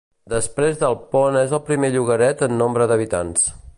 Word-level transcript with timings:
Després 0.31 0.79
d'Alpont 0.83 1.37
és 1.41 1.53
el 1.57 1.63
primer 1.67 1.91
llogaret 1.97 2.41
en 2.49 2.57
nombre 2.63 2.89
d'habitants. 2.93 3.47